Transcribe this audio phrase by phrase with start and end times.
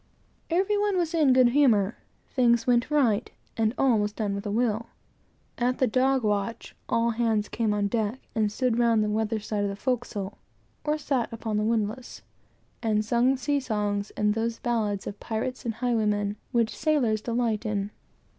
[0.49, 1.95] Every one was in good humor;
[2.27, 4.87] things went right; and all was done with a will.
[5.59, 9.61] At the dog watch, all hands came on deck, and stood round the weather side
[9.63, 10.39] of the forecastle,
[10.83, 12.23] or sat upon the windlass,
[12.81, 17.91] and sung sea songs, and those ballads of pirates and highwaymen, which sailors delight in.